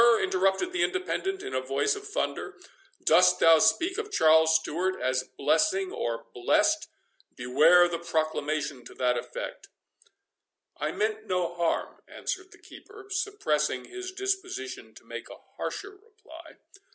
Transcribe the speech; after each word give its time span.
interrupted 0.19 0.73
the 0.73 0.83
Independent, 0.83 1.43
in 1.43 1.53
a 1.53 1.61
voice 1.61 1.95
of 1.95 2.07
thunder, 2.07 2.55
"dost 3.05 3.39
thou 3.39 3.59
speak 3.59 3.99
of 3.99 4.11
Charles 4.11 4.55
Stewart 4.55 4.99
as 4.99 5.25
blessing, 5.37 5.91
or 5.91 6.25
blessed?—beware 6.33 7.87
the 7.87 7.99
proclamation 7.99 8.83
to 8.85 8.95
that 8.95 9.15
effect." 9.15 9.67
"I 10.77 10.91
meant 10.91 11.27
no 11.27 11.53
harm," 11.53 12.01
answered 12.07 12.51
the 12.51 12.57
keeper, 12.57 13.09
suppressing 13.11 13.85
his 13.85 14.11
disposition 14.11 14.95
to 14.95 15.05
make 15.05 15.29
a 15.29 15.37
harsher 15.57 15.91
reply. 15.91 16.57